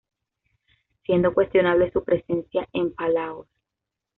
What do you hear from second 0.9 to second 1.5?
Siendo